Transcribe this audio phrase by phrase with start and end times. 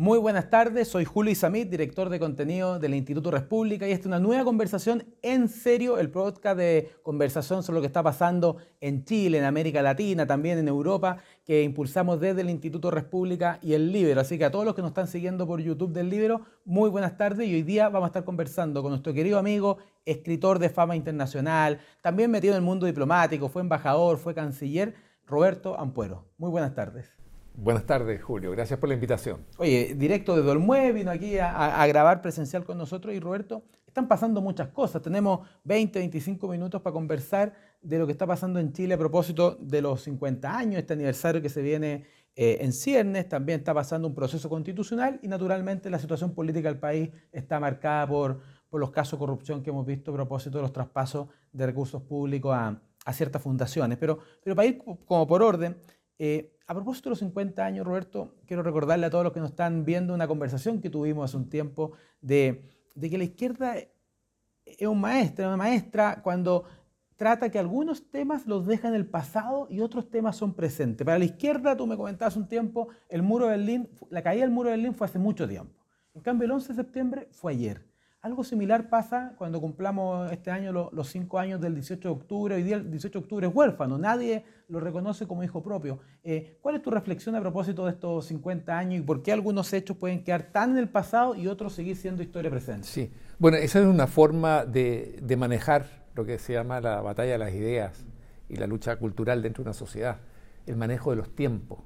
[0.00, 4.06] Muy buenas tardes, soy Julio Isamit, director de contenido del Instituto República y esta es
[4.06, 9.04] una nueva conversación en serio, el podcast de conversación sobre lo que está pasando en
[9.04, 13.90] Chile, en América Latina, también en Europa, que impulsamos desde el Instituto República y el
[13.90, 14.20] Libero.
[14.20, 17.16] Así que a todos los que nos están siguiendo por YouTube del Libero, muy buenas
[17.16, 20.94] tardes y hoy día vamos a estar conversando con nuestro querido amigo, escritor de fama
[20.94, 24.94] internacional, también metido en el mundo diplomático, fue embajador, fue canciller,
[25.26, 26.28] Roberto Ampuero.
[26.38, 27.18] Muy buenas tardes.
[27.60, 28.52] Buenas tardes, Julio.
[28.52, 29.44] Gracias por la invitación.
[29.56, 34.40] Oye, directo de Dolmue, vino aquí a, grabar presencial con nosotros y Roberto, están pasando
[34.40, 35.02] muchas cosas.
[35.02, 37.52] Tenemos 20, 25 minutos para conversar
[37.82, 41.42] de lo que está pasando en Chile a propósito de los 50 años, este aniversario
[41.42, 42.04] que se viene
[42.36, 43.28] eh, en ciernes.
[43.28, 48.06] También está pasando un proceso constitucional y naturalmente la situación política del país está marcada
[48.06, 52.02] por, los casos de corrupción que hemos visto a propósito de los traspasos de recursos
[52.02, 53.98] públicos a, a ciertas fundaciones.
[53.98, 55.76] Pero, pero para ir como por orden,
[56.18, 59.50] eh, a propósito de los 50 años, Roberto, quiero recordarle a todos los que nos
[59.50, 62.62] están viendo una conversación que tuvimos hace un tiempo de,
[63.00, 63.76] que la izquierda
[64.66, 66.64] es un maestro, una maestra cuando
[67.16, 71.04] trata que algunos temas los deja en el pasado y otros temas son presentes.
[71.04, 74.50] Para la izquierda, tú me comentabas un tiempo, el muro de Berlín, la caída del
[74.50, 75.72] muro de Berlín fue hace mucho tiempo.
[76.14, 77.87] En cambio, el 11 de septiembre fue ayer.
[78.20, 82.54] Algo similar pasa cuando cumplamos este año los cinco años del 18 de octubre.
[82.56, 86.00] Hoy día el 18 de octubre es huérfano, nadie lo reconoce como hijo propio.
[86.24, 89.72] Eh, ¿Cuál es tu reflexión a propósito de estos 50 años y por qué algunos
[89.72, 92.88] hechos pueden quedar tan en el pasado y otros seguir siendo historia presente?
[92.88, 97.30] Sí, bueno, esa es una forma de, de manejar lo que se llama la batalla
[97.30, 98.04] de las ideas
[98.48, 100.18] y la lucha cultural dentro de una sociedad,
[100.66, 101.78] el manejo de los tiempos.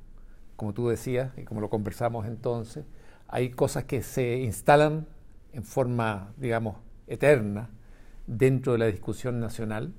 [0.57, 2.87] Como tú decías y como lo conversamos entonces,
[3.29, 5.07] hay cosas que se instalan
[5.53, 7.71] en forma, digamos, eterna
[8.27, 9.93] dentro de la discusión nacional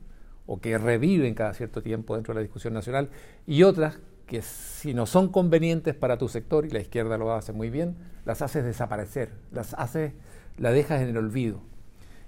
[0.45, 3.09] o que reviven cada cierto tiempo dentro de la discusión nacional
[3.45, 7.51] y otras que si no son convenientes para tu sector, y la izquierda lo hace
[7.51, 10.13] muy bien, las haces desaparecer, las haces,
[10.57, 11.61] la dejas en el olvido.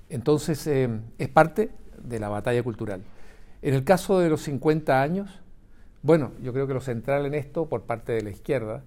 [0.09, 1.71] Entonces eh, es parte
[2.03, 3.01] de la batalla cultural.
[3.61, 5.41] En el caso de los 50 años,
[6.03, 8.83] bueno, yo creo que lo central en esto por parte de la izquierda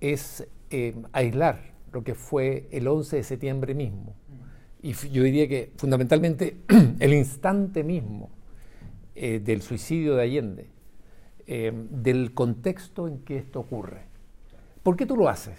[0.00, 4.14] es eh, aislar lo que fue el 11 de septiembre mismo.
[4.82, 6.58] Y yo diría que fundamentalmente
[7.00, 8.28] el instante mismo
[9.14, 10.66] eh, del suicidio de Allende,
[11.46, 14.02] eh, del contexto en que esto ocurre.
[14.82, 15.58] ¿Por qué tú lo haces?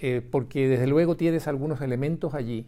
[0.00, 2.66] Eh, porque desde luego tienes algunos elementos allí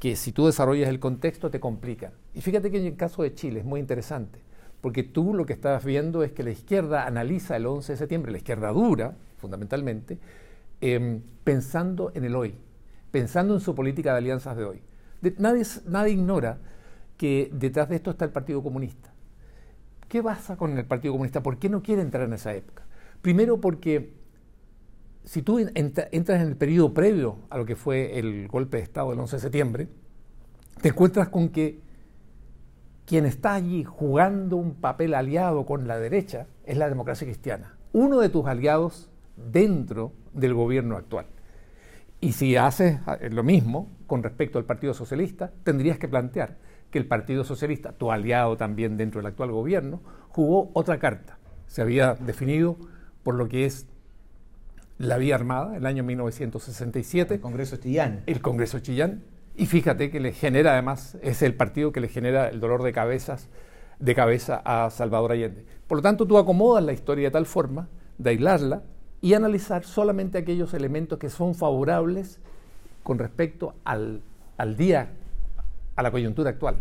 [0.00, 2.14] que si tú desarrollas el contexto te complican.
[2.32, 4.38] Y fíjate que en el caso de Chile es muy interesante,
[4.80, 8.32] porque tú lo que estás viendo es que la izquierda analiza el 11 de septiembre,
[8.32, 10.18] la izquierda dura, fundamentalmente,
[10.86, 12.56] Em, pensando en el hoy,
[13.10, 14.82] pensando en su política de alianzas de hoy.
[15.38, 16.58] nadie, ignora
[17.16, 19.10] que detrás de esto está el Partido Comunista.
[20.08, 21.42] ¿Qué pasa con el Partido Comunista?
[21.42, 22.84] ¿Por qué no quiere entrar en esa época?
[23.22, 24.12] Primero porque
[25.24, 29.08] si tú entras en el periodo previo a lo que fue el golpe de Estado
[29.08, 29.88] del 11 de septiembre,
[30.82, 31.80] te encuentras con que
[33.06, 37.78] quien está allí jugando un papel aliado con la derecha es la democracia cristiana.
[37.94, 41.26] Uno de tus aliados dentro del gobierno actual.
[42.20, 46.56] Y si haces eh, lo mismo con respecto al Partido Socialista, tendrías que plantear
[46.90, 51.38] que el Partido Socialista, tu aliado también dentro del actual gobierno, jugó otra carta.
[51.66, 52.76] Se había definido
[53.22, 53.86] por lo que es
[54.98, 57.34] la vía armada, el año 1967.
[57.34, 58.22] El Congreso Chillán.
[58.26, 59.22] El Congreso Chillán.
[59.56, 62.92] Y fíjate que le genera además, es el partido que le genera el dolor de
[62.92, 63.48] cabezas
[63.98, 65.64] de cabeza a Salvador Allende.
[65.86, 68.82] Por lo tanto, tú acomodas la historia de tal forma de aislarla
[69.24, 72.40] y analizar solamente aquellos elementos que son favorables
[73.02, 74.20] con respecto al,
[74.76, 75.14] día,
[75.96, 76.76] a la coyuntura actual,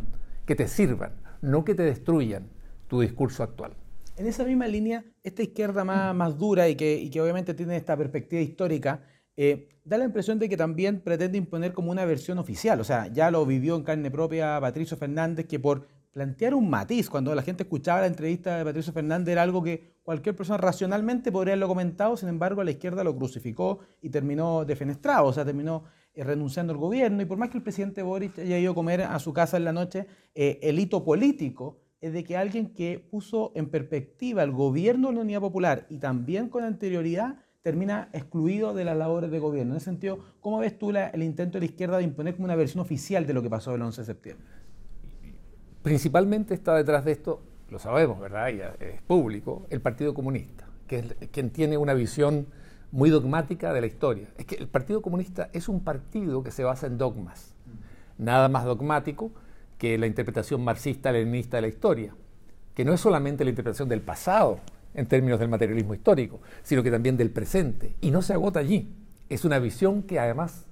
[0.45, 2.49] que te sirvan, no que te destruyan
[2.89, 3.71] tu discurso actual.
[4.17, 7.77] En esa misma línea, esta izquierda más, más dura y que, y que, obviamente tiene
[7.77, 9.05] esta perspectiva histórica,
[9.37, 12.77] eh, da la impresión de que también pretende imponer como una versión oficial.
[12.81, 17.09] O sea, ya lo vivió en carne propia Patricio Fernández, que por plantear un matiz.
[17.09, 21.31] Cuando la gente escuchaba la entrevista de Patricio Fernández era algo que cualquier persona racionalmente
[21.31, 25.83] podría haberlo comentado, sin embargo la izquierda lo crucificó y terminó defenestrado, o sea, terminó
[26.13, 27.21] eh, renunciando al gobierno.
[27.21, 29.65] Y por más que el presidente Boric haya ido a comer a su casa en
[29.65, 30.05] la noche,
[30.35, 35.15] eh, el hito político es de que alguien que puso en perspectiva el gobierno de
[35.15, 39.71] la Unidad Popular y también con anterioridad termina excluido de las labores de gobierno.
[39.71, 42.57] En ese sentido, ¿cómo ves tú el intento de la izquierda de imponer como una
[42.57, 44.62] versión oficial de lo que pasó el 11 de septiembre?
[45.83, 48.49] Principalmente está detrás de esto, lo sabemos, ¿verdad?
[48.49, 52.47] Es público, el Partido Comunista, que es quien tiene una visión
[52.91, 54.29] muy dogmática de la historia.
[54.37, 57.53] Es que el Partido Comunista es un partido que se basa en dogmas,
[58.17, 59.31] nada más dogmático
[59.77, 62.15] que la interpretación marxista-leninista de la historia,
[62.73, 64.59] que no es solamente la interpretación del pasado
[64.93, 68.95] en términos del materialismo histórico, sino que también del presente, y no se agota allí.
[69.27, 70.65] es una visión que además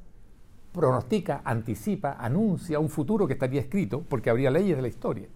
[0.71, 5.27] pronostica, anticipa, anuncia un futuro que estaría escrito porque habría leyes de la historia.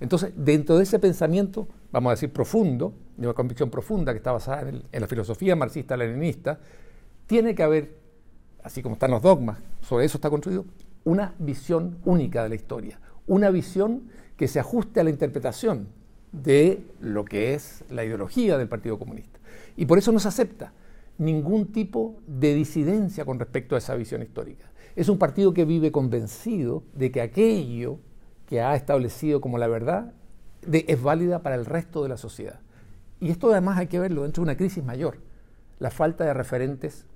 [0.00, 4.32] Entonces, dentro de ese pensamiento, vamos a decir profundo, de una convicción profunda que está
[4.32, 6.58] basada en, en la filosofía marxista-leninista,
[7.26, 7.96] tiene que haber,
[8.62, 10.64] así como están los dogmas, sobre eso está construido,
[11.04, 15.88] una visión única de la historia, una visión que se ajuste a la interpretación
[16.32, 19.38] de lo que es la ideología del Partido Comunista.
[19.76, 20.72] Y por eso no se acepta
[21.18, 24.71] ningún tipo de disidencia con respecto a esa visión histórica.
[24.96, 27.98] Es un partido que vive convencido de que aquello
[28.46, 30.12] que ha establecido como la verdad
[30.70, 32.60] es válida para el resto de la sociedad.
[33.20, 35.18] Y esto además hay que verlo dentro de una crisis mayor,
[35.78, 37.06] la falta de referentes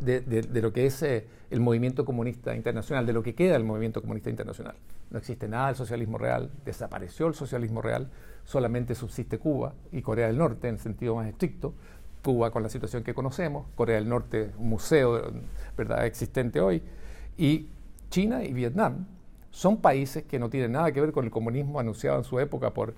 [0.00, 4.00] de, lo que es eh, el movimiento comunista internacional, de lo que queda del movimiento
[4.00, 4.76] comunista internacional.
[5.10, 8.10] No existe nada del socialismo real, desapareció el socialismo real,
[8.44, 11.74] solamente subsiste Cuba y Corea del Norte en sentido más estricto,
[12.22, 15.32] Cuba con la situación que conocemos, Corea del Norte, un museo
[15.76, 16.06] ¿verdad?
[16.06, 16.82] existente hoy,
[17.40, 17.70] y
[18.10, 19.06] China y Vietnam
[19.50, 22.74] son países que no tienen nada que ver con el comunismo anunciado en su época
[22.74, 22.94] por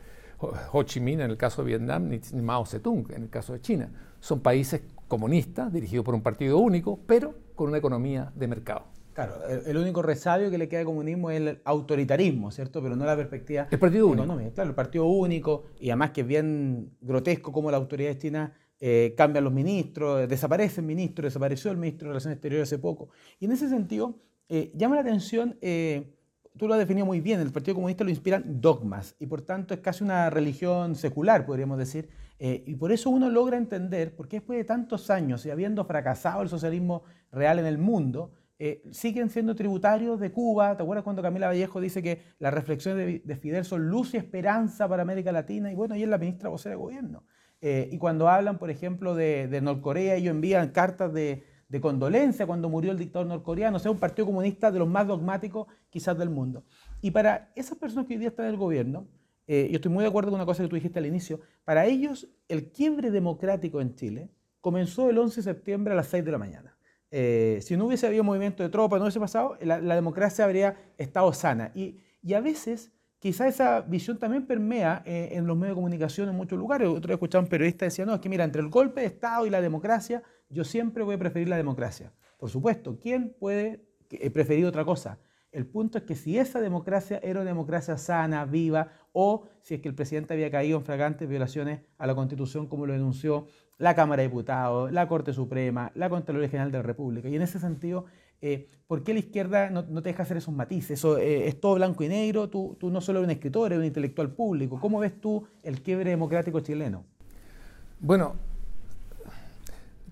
[0.72, 3.60] Ho Chi Minh en el caso de Vietnam, ni Mao Zedong en el caso de
[3.60, 3.88] China.
[4.18, 8.82] Son países comunistas dirigidos por un partido único, pero con una economía de mercado.
[9.12, 12.82] Claro, el, único resabio que le queda al comunismo es el autoritarismo, ¿cierto?
[12.82, 13.68] Pero no la perspectiva.
[13.70, 14.24] El partido único.
[14.54, 19.14] Claro, el partido único, y además que es bien grotesco cómo la autoridad china eh,
[19.16, 23.10] cambian los ministros, desaparecen ministros, desapareció el ministro de Relaciones Exteriores hace poco.
[23.38, 24.16] Y en ese sentido,
[24.48, 26.16] eh, llama la atención, eh,
[26.56, 29.74] tú lo has definido muy bien, el Partido Comunista lo inspiran dogmas y por tanto
[29.74, 32.08] es casi una religión secular, podríamos decir.
[32.38, 36.42] y por eso uno logra entender por qué después de tantos años y habiendo fracasado
[36.42, 38.32] el socialismo real en el mundo,
[38.90, 40.76] siguen siendo tributarios de Cuba.
[40.76, 44.88] ¿Te acuerdas cuando Camila Vallejo dice que las reflexiones de, Fidel son luz y esperanza
[44.88, 45.70] para América Latina?
[45.70, 47.24] Y bueno, ella es la ministra vocera de gobierno.
[47.60, 51.44] Eh, y cuando hablan, por ejemplo, de, de Norcorea, ellos envían cartas de,
[51.80, 55.66] condolencia cuando murió el dictador norcoreano, o sea, un partido comunista de los más dogmáticos
[55.90, 56.64] quizás del mundo.
[57.00, 59.06] Y para esas personas que hoy día están en el gobierno,
[59.46, 61.86] eh, yo estoy muy de acuerdo con una cosa que tú dijiste al inicio, para
[61.86, 64.30] ellos el quiebre democrático en Chile
[64.60, 66.76] comenzó el 11 de septiembre a las 6 de la mañana.
[67.10, 71.32] Eh, si no hubiese habido movimiento de tropas, no hubiese pasado, la, democracia habría estado
[71.32, 71.70] sana.
[71.74, 76.28] Y, y a veces quizá esa visión también permea eh, en los medios de comunicación
[76.28, 76.88] en muchos lugares.
[76.88, 79.46] Otro día escuchaba un periodista decía, no, es que mira, entre el golpe de Estado
[79.46, 80.22] y la democracia,
[80.52, 82.12] yo siempre voy a preferir la democracia.
[82.38, 85.18] Por supuesto, ¿quién puede eh, preferir otra cosa?
[85.52, 89.80] El punto es que si esa democracia era una democracia sana, viva, o si es
[89.82, 93.46] que el presidente había caído en flagrantes violaciones a la Constitución, como lo denunció
[93.76, 97.28] la Cámara de Diputados, la Corte Suprema, la Contraloría General de la República.
[97.28, 98.06] Y en ese sentido,
[98.40, 100.98] eh, ¿por qué la izquierda no, te deja hacer esos matices?
[100.98, 103.84] Eso, eh, es todo blanco y negro, tú, no solo eres un escritor, eres un
[103.84, 104.80] intelectual público.
[104.80, 107.04] ¿Cómo ves tú el quiebre democrático chileno?
[108.00, 108.36] Bueno,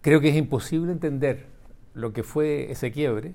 [0.01, 1.47] creo que es imposible entender
[1.95, 3.35] lo que fue ese quiebre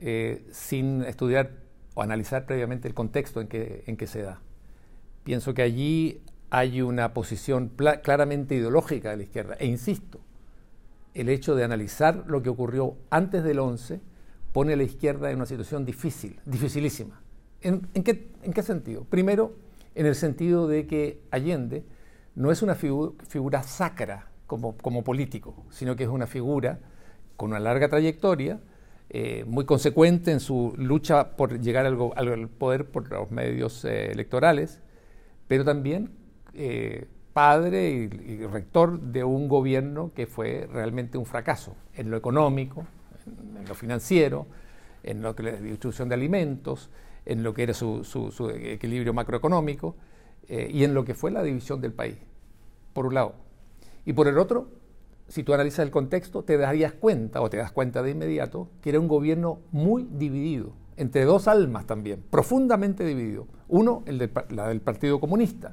[0.00, 1.52] eh, sin estudiar
[1.94, 4.40] o analizar previamente el contexto en que, en que se da.
[5.24, 6.20] Pienso que allí
[6.50, 7.72] hay una posición
[8.02, 9.56] claramente ideológica de la izquierda.
[9.58, 10.20] E insisto,
[11.14, 14.00] el hecho de analizar lo que ocurrió antes del 11
[14.52, 17.20] pone a la izquierda en una situación difícil, dificilísima.
[17.62, 19.04] ¿En, qué, sentido?
[19.04, 19.54] Primero,
[19.94, 21.84] en el sentido de que Allende
[22.34, 26.78] no es una figura sacra como, político, sino que es una figura
[27.36, 28.60] con una larga trayectoria,
[29.08, 34.80] eh, muy consecuente en su lucha por llegar al, poder por los medios eh, electorales,
[35.46, 36.10] pero también
[36.54, 42.86] eh, padre y, rector de un gobierno que fue realmente un fracaso en lo económico,
[43.26, 44.46] en lo financiero,
[45.02, 46.90] en lo que la distribución de alimentos,
[47.26, 48.02] en lo que era su,
[48.60, 49.96] equilibrio macroeconómico
[50.48, 52.16] y en lo que fue la división del país,
[52.92, 53.45] por un lado.
[54.06, 54.68] Y por el otro,
[55.28, 58.90] si tú analizas el contexto, te darías cuenta, o te das cuenta de inmediato, que
[58.90, 63.46] era un gobierno muy dividido, entre dos almas también, profundamente dividido.
[63.68, 65.72] Uno, el la del Partido Comunista,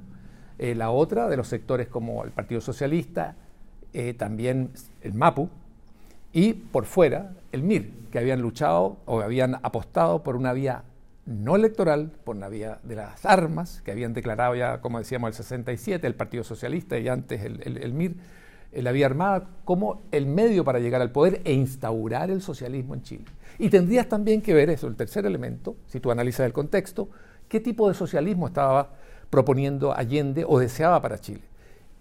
[0.58, 3.36] eh, la otra de los sectores como el Partido Socialista,
[3.94, 4.72] eh, también
[5.02, 5.50] el MAPU,
[6.34, 10.84] y por fuera el MIR, que habían luchado o habían apostado por una vía
[11.26, 15.34] no electoral, por una vía de las armas, que habían declarado ya, como decíamos, el
[15.34, 18.16] 67, el Partido Socialista y antes el, MIR,
[18.72, 22.94] eh, la vía armada como el medio para llegar al poder e instaurar el socialismo
[22.94, 23.26] en Chile.
[23.58, 27.10] Y tendrías también que ver eso, el tercer elemento, si tú analizas el contexto,
[27.48, 28.92] qué tipo de socialismo estaba
[29.30, 31.42] proponiendo Allende o deseaba para Chile.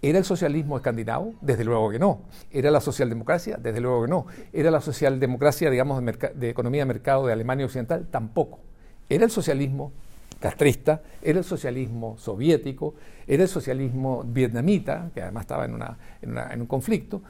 [0.03, 1.33] ¿Era el socialismo escandinavo?
[1.39, 2.23] Desde luego que no.
[2.51, 3.55] ¿Era la socialdemocracia?
[3.55, 4.25] Desde luego que no.
[4.51, 6.03] ¿Era la socialdemocracia, digamos,
[6.35, 8.05] de, economía de mercado de Alemania Occidental?
[8.11, 8.59] Tampoco.
[9.13, 9.91] ¿Era el socialismo
[10.39, 11.03] castrista?
[11.21, 12.95] ¿Era el socialismo soviético?
[13.27, 17.21] ¿Era el socialismo vietnamita, que además estaba en, un conflicto?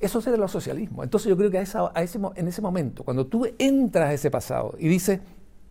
[0.00, 1.04] Eso será el socialismo.
[1.04, 4.74] Entonces yo creo que a ese, en ese momento, cuando tú entras a ese pasado
[4.76, 5.20] y dices,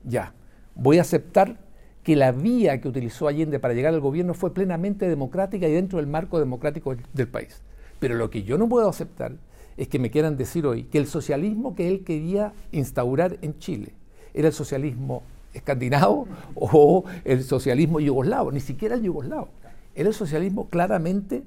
[0.06, 0.34] ya,
[0.76, 1.58] voy a aceptar
[2.04, 5.98] que la vía que utilizó Allende para llegar al gobierno fue plenamente democrática y dentro
[5.98, 7.62] del marco democrático del país.
[8.00, 9.34] Pero lo que yo no puedo aceptar
[9.76, 13.94] es que me quieran decir hoy que el socialismo que él quería instaurar en Chile
[14.34, 19.50] era el socialismo escandinavo o el socialismo yugoslavo, ni siquiera el yugoslavo.
[19.96, 21.44] Era el socialismo claramente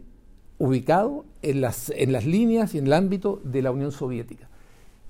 [0.58, 4.48] ubicado en las, en las líneas y en el ámbito de la Unión Soviética.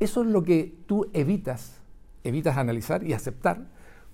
[0.00, 1.80] Eso es lo que tú evitas,
[2.24, 3.66] evitas analizar y aceptar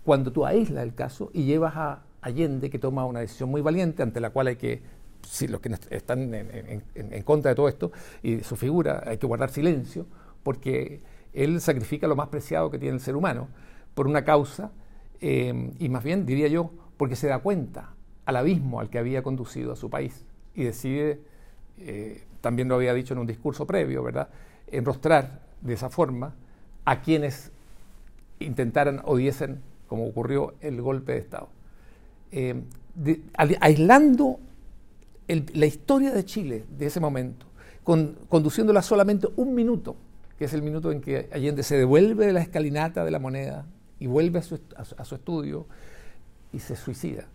[0.05, 4.03] cuando tú aíslas el caso y llevas a Allende, que toma una decisión muy valiente,
[4.03, 4.83] ante la cual hay que,
[5.23, 7.93] si los que están en, contra de todo esto
[8.23, 10.07] y su figura, hay que guardar silencio,
[10.43, 13.49] porque él sacrifica lo más preciado que tiene el ser humano
[13.99, 14.71] por una causa,
[15.21, 19.25] eh, y más bien, diría yo, porque se da cuenta al abismo al que había
[19.25, 20.25] conducido a su país
[20.55, 21.21] y decide,
[21.79, 24.29] eh, también lo había dicho en un discurso previo, ¿verdad?,
[24.69, 26.37] enrostrar de esa forma
[26.85, 27.51] a quienes
[28.39, 31.49] intentaran o diesen, como ocurrió, el golpe de Estado.
[32.31, 32.55] Eh,
[33.59, 34.39] aislando
[35.27, 37.47] la historia de Chile de ese momento,
[38.29, 39.97] conduciéndola solamente un minuto,
[40.39, 43.67] que es el minuto en que Allende se devuelve de la escalinata de la moneda
[43.99, 45.67] y vuelve a su, a su estudio
[46.53, 47.29] y se suicida.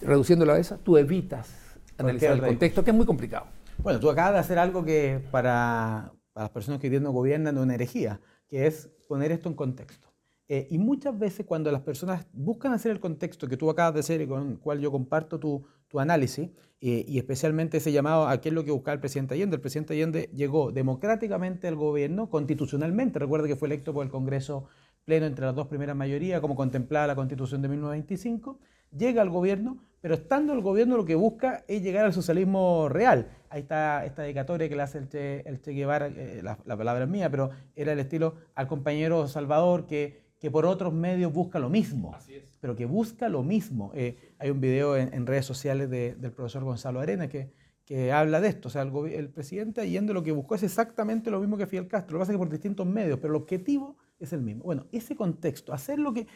[0.00, 3.46] Reduciéndolo a esa, tú evitas analizar el contexto, que es muy complicado.
[3.78, 7.56] Bueno, tú acabas de hacer algo que para, las personas que hoy día no gobiernan
[7.56, 10.08] es una herejía, que es poner esto en contexto.
[10.48, 14.00] Eh, y muchas veces cuando las personas buscan hacer el contexto que tú acabas de
[14.00, 18.28] hacer y con el cual yo comparto tu, tu análisis, eh, y especialmente ese llamado
[18.28, 19.56] a qué es lo que buscaba el presidente Allende.
[19.56, 24.66] El presidente Allende llegó democráticamente al gobierno, constitucionalmente, recuerda que fue electo por el Congreso
[25.08, 28.58] pleno entre las dos primeras mayorías, como contemplaba la Constitución de 1925,
[28.94, 33.30] llega al gobierno, pero estando el gobierno lo que busca es llegar al socialismo real.
[33.48, 37.30] Ahí está esta dedicatoria que le hace el Che, Guevara, eh, la, palabra es mía,
[37.30, 42.14] pero era el estilo al compañero Salvador que, que por otros medios busca lo mismo,
[42.60, 43.92] pero que busca lo mismo.
[43.94, 47.50] Eh, hay un video en, redes sociales del profesor Gonzalo Arena que,
[47.86, 48.68] que habla de esto.
[48.68, 51.88] O sea, el, el, presidente Allende lo que buscó es exactamente lo mismo que Fidel
[51.88, 54.64] Castro, lo que pasa es que por distintos medios, pero el objetivo es el mismo.
[54.64, 56.26] Bueno, ese contexto, hacer lo que...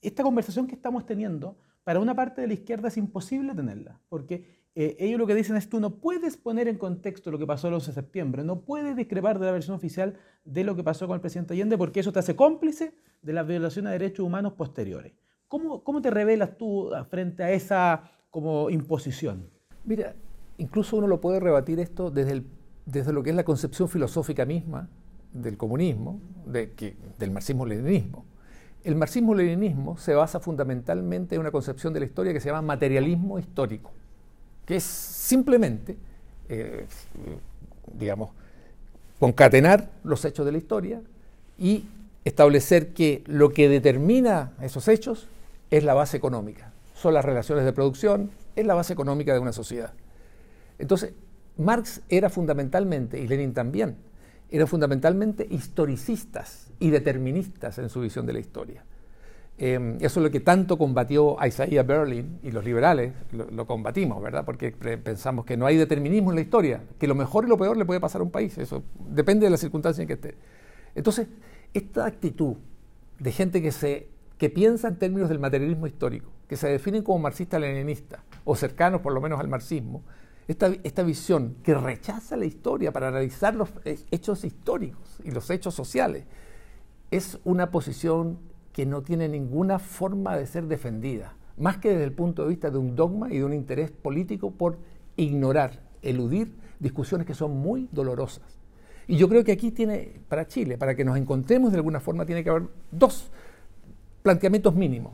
[0.00, 4.64] Esta conversación que estamos teniendo para una parte de la izquierda es imposible tenerla, porque
[4.74, 7.68] eh, ellos lo que dicen es tú no puedes poner en contexto lo que pasó
[7.68, 11.06] el 11 de septiembre, no puedes discrepar de la versión oficial de lo que pasó
[11.06, 14.54] con el presidente Allende, porque eso te hace cómplice de las violaciones de derechos humanos
[14.54, 15.12] posteriores.
[15.48, 19.48] ¿Cómo, cómo te revelas tú frente a esa como imposición?
[19.84, 20.16] Mira,
[20.58, 22.46] incluso uno lo puede rebatir esto desde, el,
[22.86, 24.88] desde lo que es la concepción filosófica misma
[25.34, 28.24] del comunismo, del marxismo-leninismo
[28.84, 33.38] el marxismo-leninismo se basa fundamentalmente en una concepción de la historia que se llama materialismo
[33.38, 33.90] histórico,
[34.66, 35.96] que es simplemente,
[36.50, 36.86] eh,
[37.98, 38.30] digamos,
[39.18, 41.00] concatenar los hechos de la historia
[41.58, 41.86] y
[42.26, 45.28] establecer que lo que determina esos hechos
[45.70, 49.52] es la base económica, son las relaciones de producción, es la base económica de una
[49.52, 49.94] sociedad.
[50.78, 51.14] Entonces,
[51.56, 53.96] Marx era fundamentalmente, y Lenin también,
[54.50, 58.84] eran fundamentalmente historicistas y deterministas en su visión de la historia.
[59.56, 64.44] Eh, eso es lo que tanto combatió Isaiah Berlin y los liberales, lo, combatimos, ¿verdad?
[64.44, 67.76] Porque pensamos que no hay determinismo en la historia, que lo mejor y lo peor
[67.76, 70.34] le puede pasar a un país, eso depende de la circunstancia en que esté.
[70.96, 71.28] Entonces,
[71.72, 72.56] esta actitud
[73.20, 74.08] de gente que, se,
[74.38, 79.12] que piensa en términos del materialismo histórico, que se definen como marxista-leninista o cercanos por
[79.12, 80.02] lo menos al marxismo,
[80.46, 83.70] esta, visión que rechaza la historia para analizar los
[84.10, 86.24] hechos históricos y los hechos sociales,
[87.10, 88.38] es una posición
[88.72, 92.70] que no tiene ninguna forma de ser defendida, más que desde el punto de vista
[92.70, 94.78] de un dogma y de un interés político por
[95.16, 98.58] ignorar, eludir discusiones que son muy dolorosas.
[99.06, 102.26] Y yo creo que aquí tiene, para Chile, para que nos encontremos de alguna forma,
[102.26, 103.30] tiene que haber dos
[104.22, 105.12] planteamientos mínimos,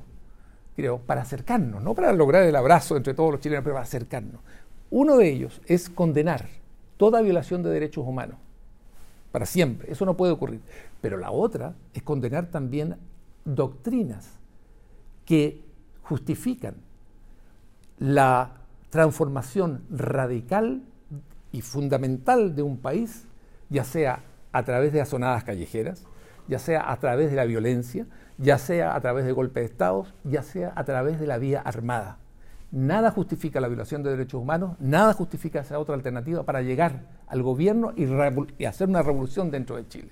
[0.77, 4.41] creo, para acercarnos, no para lograr el abrazo entre todos los chilenos, pero para acercarnos.
[4.91, 6.49] Uno de ellos es condenar
[6.97, 8.37] toda violación de derechos humanos,
[9.33, 10.61] para siempre, eso no puede ocurrir.
[11.01, 12.97] Pero la otra es condenar también
[13.45, 14.39] doctrinas
[15.25, 15.63] que
[16.03, 16.75] justifican
[17.99, 18.57] la
[18.91, 20.83] transformación radical
[21.53, 23.27] y fundamental de un país,
[23.69, 26.05] ya sea a través de asonadas callejeras,
[26.49, 28.07] ya sea a través de la violencia,
[28.39, 31.61] ya sea a través de golpes de Estado, ya sea a través de la vía
[31.61, 32.19] armada.
[32.73, 37.43] Nada justifica la violación de derechos humanos, nada justifica esa otra alternativa para llegar al
[37.43, 40.11] gobierno y, hacer una revolución dentro de Chile.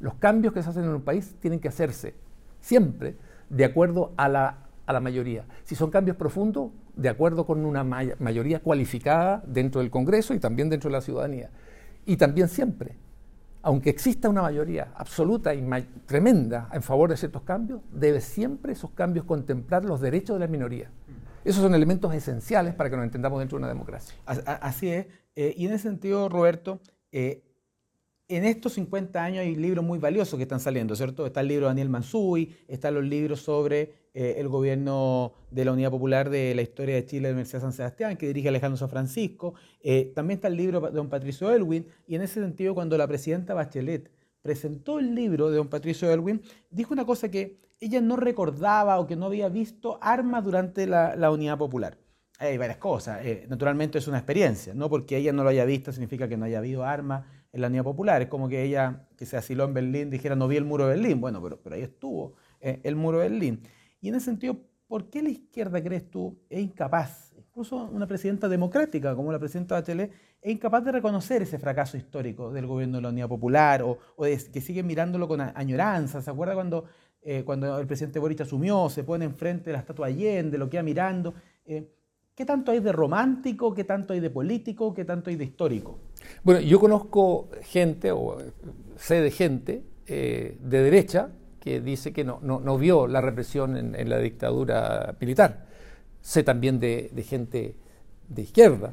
[0.00, 2.14] Los cambios que se hacen en un país tienen que hacerse
[2.60, 3.14] siempre
[3.48, 5.44] de acuerdo a la, a la mayoría.
[5.62, 10.68] Si son cambios profundos, de acuerdo con una mayoría cualificada dentro del Congreso y también
[10.68, 11.50] dentro de la ciudadanía.
[12.06, 12.96] Y también siempre,
[13.62, 15.64] aunque exista una mayoría absoluta y
[16.06, 20.50] tremenda en favor de ciertos cambios, debe siempre esos cambios contemplar los derechos de la
[20.50, 20.90] minoría.
[21.44, 24.14] Esos son elementos esenciales para que nos entendamos dentro de una democracia.
[24.24, 25.06] Así es.
[25.36, 26.80] Eh, y en ese sentido, Roberto,
[27.12, 27.42] eh,
[28.28, 31.26] en estos 50 años hay libros muy valiosos que están saliendo, ¿cierto?
[31.26, 35.72] Está el libro de Daniel Mansui, están los libros sobre eh, el gobierno de la
[35.72, 38.78] Unidad Popular de la historia de Chile de la de San Sebastián, que dirige Alejandro
[38.78, 39.54] San Francisco.
[40.14, 43.52] También está el libro de don Patricio Elwin, y en ese sentido, cuando la presidenta
[43.52, 44.10] Bachelet
[44.40, 49.06] presentó el libro de don Patricio Elwin, dijo una cosa que ella no recordaba o
[49.06, 51.98] que no había visto armas durante la, la Unidad Popular.
[52.38, 53.24] Hay varias cosas.
[53.24, 56.46] Eh, naturalmente es una experiencia, no porque ella no lo haya visto significa que no
[56.46, 58.22] haya habido armas en la Unidad Popular.
[58.22, 60.96] Es como que ella, que se asiló en Berlín, dijera, no vi el muro de
[60.96, 61.20] Berlín.
[61.20, 63.62] Bueno, pero, pero ahí estuvo eh, el muro de Berlín.
[64.00, 64.56] Y en ese sentido,
[64.88, 69.76] ¿por qué la izquierda, crees tú, es incapaz, incluso una presidenta democrática como la presidenta
[69.76, 70.12] Bachelet,
[70.42, 74.60] es incapaz de reconocer ese fracaso histórico del gobierno de la Unidad Popular o, que
[74.60, 76.20] sigue mirándolo con añoranza?
[76.20, 76.84] ¿Se acuerda cuando,
[77.26, 80.82] eh, cuando el presidente Boric asumió, se pone enfrente de la estatua Allende, lo queda
[80.82, 81.34] mirando?
[81.64, 81.88] Eh,
[82.34, 83.72] ¿Qué tanto hay de romántico?
[83.72, 84.92] ¿Qué tanto hay de político?
[84.92, 85.98] ¿Qué tanto hay de histórico?
[86.42, 88.36] Bueno, yo conozco gente, o
[88.96, 94.08] sé de gente eh, de derecha que dice que no, no, vio la represión en,
[94.10, 95.64] la dictadura militar.
[96.20, 97.76] Sé también de, gente
[98.28, 98.92] de izquierda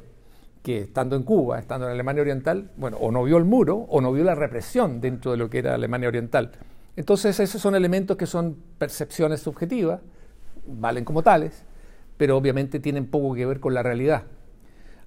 [0.63, 3.99] que estando en Cuba, estando en Alemania Oriental, bueno, o no vio el muro o
[3.99, 6.51] no vio la represión dentro de lo que era Alemania Oriental.
[6.95, 10.01] Entonces esos son elementos que son percepciones subjetivas,
[10.65, 11.63] valen como tales,
[12.17, 14.23] pero obviamente tienen poco que ver con la realidad.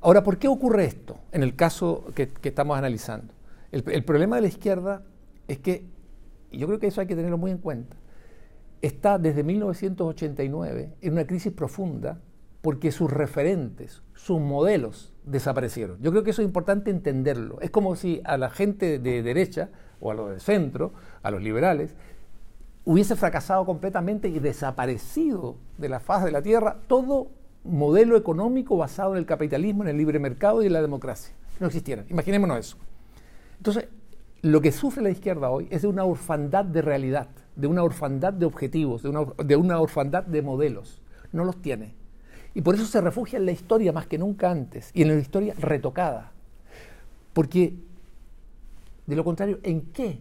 [0.00, 3.32] Ahora, ¿por qué ocurre esto en el caso que, estamos analizando?
[3.72, 5.02] El, problema de la izquierda
[5.48, 5.86] es que,
[6.50, 7.96] y yo creo que eso hay que tenerlo muy en cuenta,
[8.82, 12.20] está desde 1989 en una crisis profunda
[12.60, 15.98] porque sus referentes, sus modelos desaparecieron.
[16.00, 17.60] Yo creo que eso es importante entenderlo.
[17.60, 19.70] Es como si a la gente de derecha
[20.04, 20.92] o a los de centro,
[21.22, 21.96] a los liberales,
[22.84, 27.28] hubiese fracasado completamente y desaparecido de la faz de la Tierra todo
[27.64, 31.34] modelo económico basado en el capitalismo, en el libre mercado y en la democracia.
[31.58, 32.04] No existieran.
[32.10, 32.76] Imaginémonos eso.
[33.56, 33.88] Entonces,
[34.42, 38.34] lo que sufre la izquierda hoy es de una orfandad de realidad, de una orfandad
[38.34, 41.00] de objetivos, de una, de una orfandad de modelos.
[41.32, 41.94] No los tiene.
[42.52, 45.14] Y por eso se refugia en la historia más que nunca antes y en la
[45.14, 46.32] historia retocada.
[47.32, 47.74] Porque,
[49.06, 50.20] de lo contrario, ¿en qué?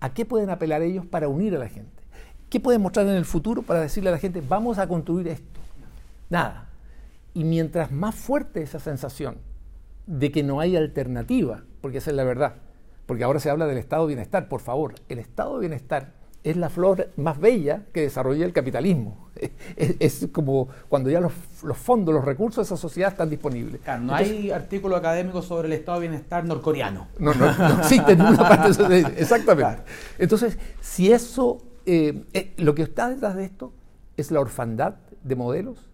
[0.00, 2.02] ¿A qué pueden apelar ellos para unir a la gente?
[2.48, 5.60] ¿Qué pueden mostrar en el futuro para decirle a la gente, vamos a construir esto?
[6.28, 6.68] Nada.
[7.34, 9.38] Y mientras más fuerte esa sensación
[10.06, 12.56] de que no hay alternativa, porque esa es la verdad,
[13.06, 16.56] porque ahora se habla del estado de bienestar, por favor, el estado de bienestar es
[16.56, 19.28] la flor más bella que desarrolla el capitalismo.
[19.76, 21.32] Es, como cuando ya los,
[21.76, 23.80] fondos, los recursos de esa sociedad están disponibles.
[24.00, 27.08] no hay artículo académico sobre el estado de bienestar norcoreano.
[27.18, 28.84] No, no, no existe en ninguna parte.
[28.84, 29.08] De eso.
[29.16, 29.82] Exactamente.
[30.18, 33.72] Entonces, si eso eh, eh, lo que está detrás de esto
[34.16, 35.88] es la orfandad de modelos,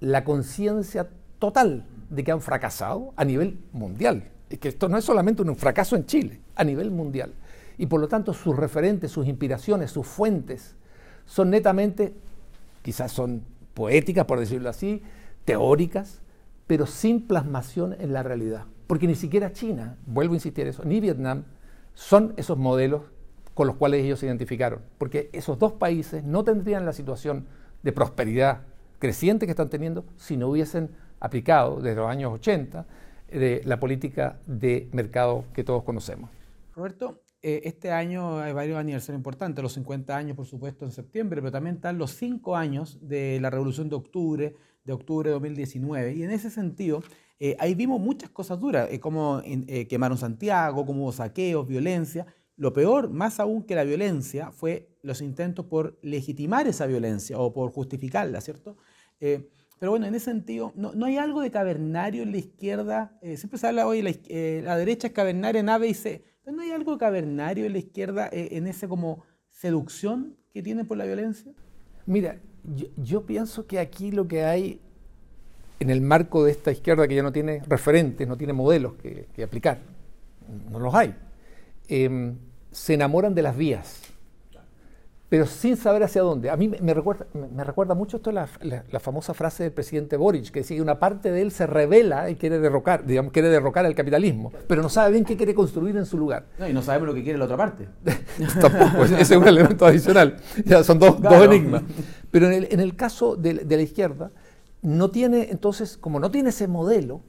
[0.00, 1.08] la conciencia
[1.38, 4.30] total de que han fracasado a nivel mundial.
[4.50, 7.32] Es que esto no es solamente un fracaso en Chile, a nivel mundial.
[7.78, 10.76] Y por lo tanto sus referentes, sus inspiraciones, sus fuentes
[11.26, 12.14] son netamente,
[12.82, 13.42] quizás son
[13.74, 15.02] poéticas, por decirlo así,
[15.44, 16.20] teóricas,
[16.66, 18.64] pero sin plasmación en la realidad.
[18.86, 21.44] Porque ni siquiera China, vuelvo a insistir eso, ni Vietnam
[21.94, 23.02] son esos modelos
[23.54, 27.46] con los cuales ellos se identificaron, porque esos dos países no tendrían la situación
[27.82, 28.62] de prosperidad
[28.98, 32.86] creciente que están teniendo si no hubiesen aplicado desde los años 80
[33.30, 36.30] de la política de mercado que todos conocemos.
[36.74, 41.40] Roberto, eh, este año hay varios aniversarios importantes, los 50 años por supuesto en septiembre,
[41.40, 46.14] pero también están los 5 años de la Revolución de Octubre, de octubre de 2019,
[46.14, 47.02] y en ese sentido
[47.38, 49.42] eh, ahí vimos muchas cosas duras, eh, como
[49.88, 52.26] quemaron Santiago, como saqueos, violencia,
[52.56, 57.52] lo peor, más aún que la violencia, fue los intentos por legitimar esa violencia o
[57.52, 58.76] por justificarla, ¿cierto?
[59.20, 63.18] Eh, pero bueno, en ese sentido, no, hay algo de cavernario en la izquierda.
[63.20, 65.94] Eh, siempre se habla hoy, la, eh, la, derecha es cavernaria en A, B y
[65.94, 66.24] C.
[66.46, 71.04] No hay algo cavernario en la izquierda en esa como seducción que tiene por la
[71.04, 71.52] violencia.
[72.06, 72.38] Mira,
[72.96, 74.80] yo, pienso que aquí lo que hay
[75.80, 79.26] en el marco de esta izquierda que ya no tiene referentes, no tiene modelos que,
[79.34, 79.78] que aplicar,
[80.70, 81.14] no los hay
[81.88, 82.38] Em,
[82.70, 84.00] se enamoran de las vías,
[85.34, 86.48] pero sin saber hacia dónde.
[86.48, 90.52] A mí me, recuerda, me, recuerda mucho esto la, la, famosa frase del presidente Boric,
[90.52, 93.84] que decía que una parte de él se revela y quiere derrocar, digamos, quiere derrocar
[93.84, 96.46] al capitalismo, pero no sabe bien qué quiere construir en su lugar.
[96.70, 97.88] y no sabemos lo que quiere la otra parte.
[98.60, 100.36] Tampoco, ese es un elemento adicional.
[100.64, 101.82] Ya son dos, enigmas.
[102.30, 104.30] Pero en el, caso de, de la izquierda,
[104.82, 107.22] no tiene, entonces, como no tiene ese modelo,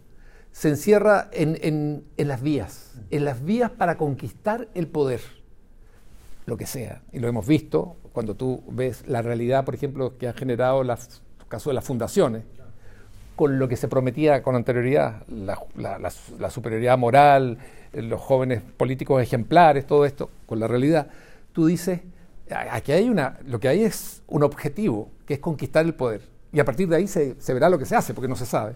[0.52, 5.22] se encierra en, las vías, en las vías para conquistar el poder,
[6.46, 7.02] lo que sea.
[7.12, 10.92] Y lo hemos visto cuando tú ves la realidad, por ejemplo, que han generado el
[11.48, 12.44] caso de las fundaciones,
[13.36, 17.58] con lo que se prometía con anterioridad, la, superioridad moral,
[17.94, 21.08] los jóvenes políticos ejemplares, todo esto, con la realidad,
[21.52, 22.02] tú dices,
[22.50, 26.22] aquí hay una, lo que hay es un objetivo, que es conquistar el poder.
[26.54, 28.46] Y a partir de ahí se, se verá lo que se hace, porque no se
[28.46, 28.76] sabe.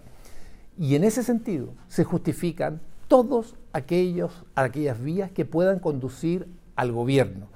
[0.78, 7.48] Y en ese sentido se justifican todos aquellos, aquellas vías que puedan conducir al gobierno.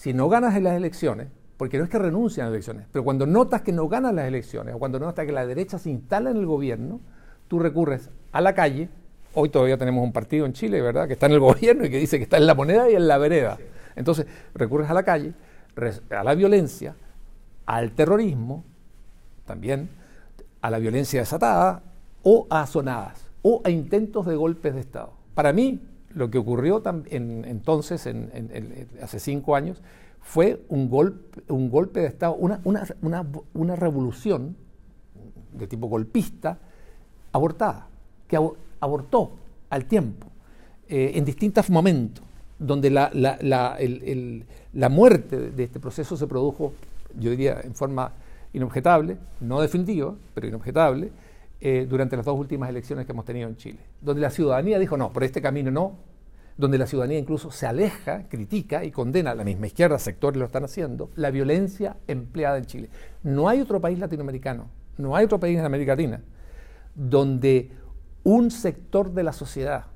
[0.00, 3.04] Si no ganas en las elecciones, porque no es que renuncian a las elecciones, pero
[3.04, 6.30] cuando notas que no ganas las elecciones o cuando notas que la derecha se instala
[6.30, 7.00] en el gobierno,
[7.48, 8.88] tú recurres a la calle.
[9.34, 11.98] Hoy todavía tenemos un partido en Chile, ¿verdad?, que está en el gobierno y que
[11.98, 13.58] dice que está en la moneda y en la vereda.
[13.94, 15.34] Entonces, recurres a la calle,
[16.08, 16.94] a la violencia,
[17.66, 18.64] al terrorismo,
[19.44, 19.90] también,
[20.62, 21.82] a la violencia desatada,
[22.22, 25.12] o a sonadas o a intentos de golpes de Estado.
[25.34, 25.78] Para mí,
[26.14, 29.80] lo que ocurrió en, entonces, en, hace cinco años,
[30.20, 34.56] fue un golpe, un golpe de Estado, una, una, revolución
[35.52, 36.58] de tipo golpista
[37.32, 37.88] abortada,
[38.28, 38.38] que
[38.80, 39.32] abortó
[39.70, 40.26] al tiempo,
[40.88, 42.24] eh, en distintos momentos,
[42.58, 46.74] donde la, la, muerte de este proceso se produjo,
[47.18, 48.12] yo diría, en forma
[48.52, 51.10] inobjetable, no definitiva, pero inobjetable,
[51.60, 54.96] eh, durante las dos últimas elecciones que hemos tenido en Chile, donde la ciudadanía dijo
[54.96, 55.98] no, por este camino no,
[56.56, 60.64] donde la ciudadanía incluso se aleja, critica y condena, la misma izquierda, sectores lo están
[60.64, 62.90] haciendo, la violencia empleada en Chile.
[63.22, 66.22] No hay otro país latinoamericano, no hay otro país en América Latina,
[66.94, 67.72] donde
[68.24, 69.86] un sector de la sociedad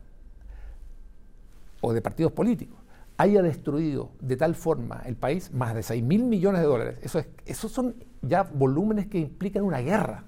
[1.81, 2.79] o de partidos políticos
[3.16, 6.98] haya destruido de tal forma el país más de 6 mil millones de dólares.
[7.03, 10.24] Eso es, esos son ya volúmenes que implican una guerra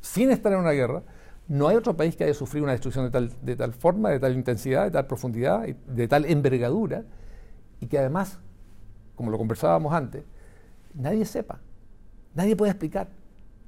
[0.00, 1.02] sin estar en una guerra,
[1.48, 4.20] no hay otro país que haya sufrido una destrucción de tal, de tal forma, de
[4.20, 7.04] tal intensidad, de tal profundidad, de tal envergadura,
[7.80, 8.38] y que además,
[9.14, 10.24] como lo conversábamos antes,
[10.94, 11.58] nadie sepa,
[12.34, 13.08] nadie puede explicar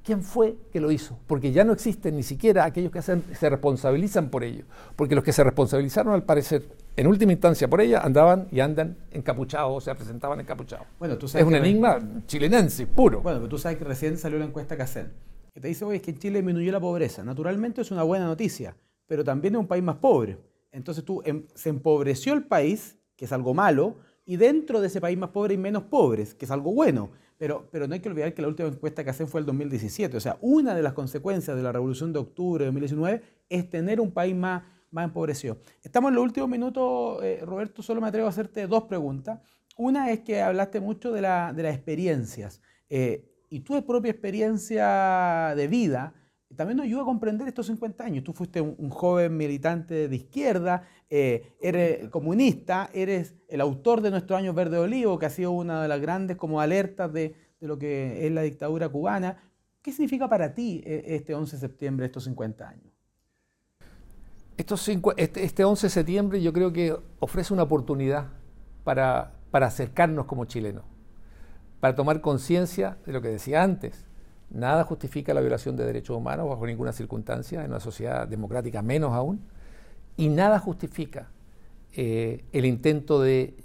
[0.03, 4.29] quién fue que lo hizo, porque ya no existen ni siquiera aquellos que se responsabilizan
[4.29, 4.65] por ello,
[4.95, 6.63] porque los que se responsabilizaron al parecer
[6.95, 10.85] en última instancia por ella andaban y andan encapuchados, o se presentaban encapuchados.
[10.99, 13.21] Bueno, tú sabes es un enigma chilenense puro.
[13.21, 15.11] Bueno, pero tú sabes que recién salió la encuesta Cacén
[15.53, 17.23] que te dice, oye, es que en Chile disminuyó la pobreza.
[17.23, 20.37] Naturalmente es una buena noticia, pero también es un país más pobre.
[20.71, 25.01] Entonces tú, em, se empobreció el país, que es algo malo, y dentro de ese
[25.01, 27.11] país más pobre hay menos pobres, que es algo bueno.
[27.37, 30.15] Pero, pero no hay que olvidar que la última encuesta que hacen fue el 2017.
[30.15, 33.99] O sea, una de las consecuencias de la revolución de octubre de 2019 es tener
[33.99, 35.57] un país más, más empobrecido.
[35.81, 39.39] Estamos en los últimos minutos, eh, Roberto, solo me atrevo a hacerte dos preguntas.
[39.75, 42.61] Una es que hablaste mucho de, la, de las experiencias.
[42.89, 46.15] Eh, y tu propia experiencia de vida
[46.55, 48.23] también nos ayuda a comprender estos 50 años.
[48.23, 54.39] Tú fuiste un, joven militante de izquierda, eh, eres comunista, eres el autor de Nuestros
[54.39, 58.25] Años Verde Olivo, que ha sido una de las grandes como alertas de, lo que
[58.25, 59.37] es la dictadura cubana.
[59.81, 62.93] ¿Qué significa para ti eh, este 11 de septiembre, estos 50 años?
[64.57, 64.87] Estos
[65.17, 68.27] este, este 11 de septiembre yo creo que ofrece una oportunidad
[68.83, 70.90] para, para acercarnos como chilenos
[71.81, 74.05] para tomar conciencia de lo que decía antes.
[74.51, 79.13] Nada justifica la violación de derechos humanos bajo ninguna circunstancia, en una sociedad democrática menos
[79.13, 79.41] aún,
[80.15, 81.29] y nada justifica
[81.93, 83.55] eh, el intento de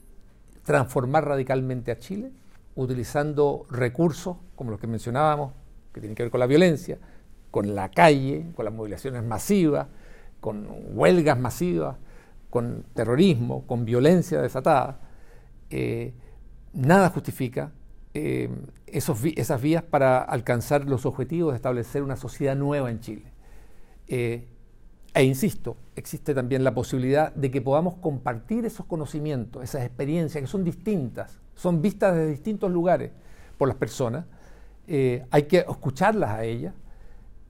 [0.64, 2.32] transformar radicalmente a Chile
[2.74, 5.52] utilizando recursos como los que mencionábamos,
[5.92, 6.98] que tienen que ver con la violencia,
[7.50, 9.88] con la calle, con las movilizaciones masivas,
[10.40, 11.96] con huelgas masivas,
[12.48, 15.00] con terrorismo, con violencia desatada.
[15.68, 16.14] Eh,
[16.72, 17.72] nada justifica
[18.16, 18.48] eh,
[18.86, 23.30] esas vías para alcanzar los objetivos de establecer una sociedad nueva en Chile.
[24.08, 24.48] Eh,
[25.12, 30.48] e insisto, existe también la posibilidad de que podamos compartir esos conocimientos, esas experiencias que
[30.48, 33.10] son distintas, son vistas desde distintos lugares
[33.58, 34.24] por las personas.
[34.86, 36.72] Eh, hay que escucharlas a ellas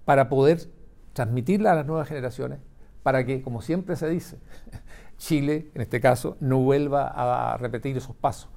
[0.05, 0.69] para poder
[1.13, 2.59] transmitirlas a las nuevas generaciones,
[3.05, 4.39] para que, como siempre se dice,
[5.17, 8.51] Chile, en este caso, no vuelva a repetir esos pasos.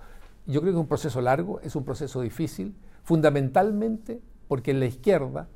[0.49, 4.87] Yo creo que es un proceso largo, es un proceso difícil, fundamentalmente porque en la
[4.87, 5.47] izquierda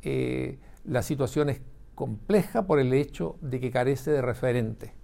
[0.00, 1.60] eh, la situación es
[1.94, 4.94] compleja por el hecho de que carece de referente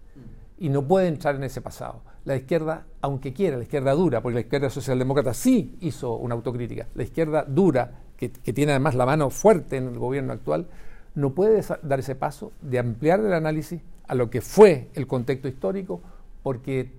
[0.56, 2.00] y no puede entrar en ese pasado.
[2.24, 6.88] La izquierda, aunque quiera, la izquierda dura, porque la izquierda socialdemócrata sí hizo una autocrítica,
[6.94, 10.68] la izquierda dura, que, que tiene además la mano fuerte en el gobierno actual,
[11.14, 15.48] no puede dar ese paso de ampliar el análisis a lo que fue el contexto
[15.48, 16.00] histórico,
[16.42, 16.92] porque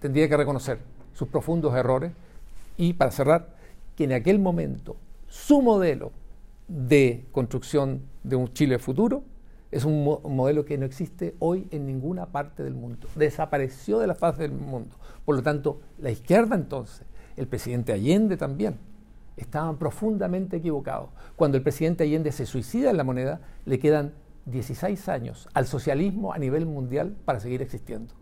[0.00, 2.12] tendría que reconocer sus profundos errores
[2.76, 3.48] y, para cerrar,
[3.96, 6.12] que en aquel momento su modelo
[6.68, 9.24] de construcción de un Chile futuro
[9.72, 13.08] Es un, modelo que no existe hoy en ninguna parte del mundo.
[13.16, 14.96] Desapareció de la faz del mundo.
[15.24, 17.04] Por lo tanto, la izquierda entonces,
[17.36, 18.76] el presidente Allende también,
[19.36, 21.10] estaban profundamente equivocados.
[21.36, 24.12] Cuando el presidente Allende se suicida en la moneda, le quedan
[24.46, 28.14] 16 años al socialismo a nivel mundial para seguir existiendo.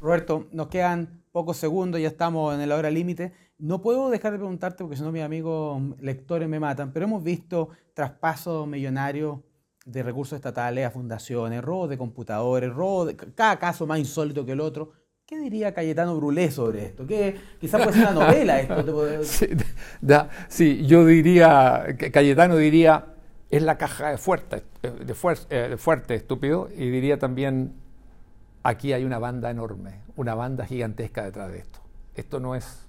[0.00, 3.32] Roberto, nos quedan pocos segundos, ya estamos en la hora límite.
[3.58, 7.24] No puedo dejar de preguntarte, porque si no mis amigos lectores me matan, pero hemos
[7.24, 9.40] visto traspasos millonarios
[9.84, 14.52] de recursos estatales a fundaciones, robos de computadores, robos de cada caso más insólito que
[14.52, 14.92] el otro.
[15.26, 17.06] ¿Qué diría Cayetano Brulé sobre esto?
[17.06, 19.08] ¿Qué, quizás puede ser una novela esto.
[20.48, 23.06] Sí, yo diría, Cayetano diría,
[23.48, 25.14] es la caja de fuerte, de,
[25.50, 27.72] eh, de fuerte, estúpido, y diría también,
[28.62, 31.80] aquí hay una banda enorme, una banda gigantesca detrás de esto.
[32.14, 32.86] Esto no es,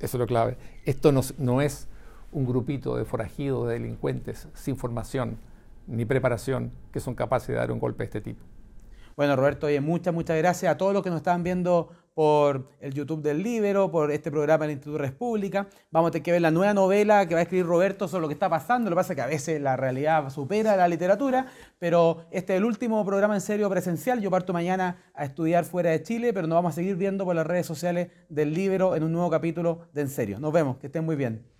[0.00, 1.88] eso es lo clave, esto no, es
[2.32, 5.38] un grupito de forajidos, de delincuentes sin formación
[5.86, 8.42] ni preparación que son capaces de dar un golpe de este tipo.
[9.16, 12.94] Bueno, Roberto, oye, muchas, muchas gracias a todos los que nos están viendo por el
[12.94, 15.66] YouTube del Libero, por este programa del Instituto República.
[15.90, 18.28] Vamos a tener que ver la nueva novela que va a escribir Roberto sobre lo
[18.28, 18.88] que está pasando.
[18.88, 21.46] Lo que pasa es que a veces la realidad supera la literatura,
[21.78, 24.20] pero este es el último programa en serio presencial.
[24.20, 27.34] Yo parto mañana a estudiar fuera de Chile, pero nos vamos a seguir viendo por
[27.34, 30.38] las redes sociales del Libero en un nuevo capítulo de En Serio.
[30.38, 31.53] Nos vemos, que estén muy bien.